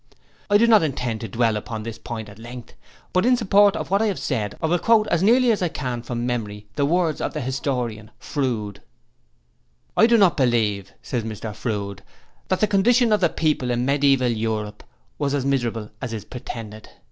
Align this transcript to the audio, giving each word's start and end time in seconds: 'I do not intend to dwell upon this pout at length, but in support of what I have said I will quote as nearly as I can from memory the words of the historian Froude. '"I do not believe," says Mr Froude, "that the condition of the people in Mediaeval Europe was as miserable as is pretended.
'I 0.49 0.57
do 0.57 0.65
not 0.65 0.81
intend 0.81 1.21
to 1.21 1.27
dwell 1.27 1.55
upon 1.55 1.83
this 1.83 1.99
pout 1.99 2.27
at 2.27 2.39
length, 2.39 2.73
but 3.13 3.23
in 3.23 3.37
support 3.37 3.75
of 3.75 3.91
what 3.91 4.01
I 4.01 4.07
have 4.07 4.17
said 4.17 4.57
I 4.59 4.65
will 4.65 4.79
quote 4.79 5.05
as 5.09 5.21
nearly 5.21 5.51
as 5.51 5.61
I 5.61 5.67
can 5.67 6.01
from 6.01 6.25
memory 6.25 6.65
the 6.73 6.87
words 6.87 7.21
of 7.21 7.33
the 7.35 7.41
historian 7.41 8.09
Froude. 8.17 8.81
'"I 9.95 10.07
do 10.07 10.17
not 10.17 10.37
believe," 10.37 10.91
says 11.03 11.21
Mr 11.23 11.53
Froude, 11.53 12.01
"that 12.47 12.61
the 12.61 12.65
condition 12.65 13.13
of 13.13 13.21
the 13.21 13.29
people 13.29 13.69
in 13.69 13.85
Mediaeval 13.85 14.29
Europe 14.29 14.83
was 15.19 15.35
as 15.35 15.45
miserable 15.45 15.91
as 16.01 16.13
is 16.13 16.25
pretended. 16.25 16.89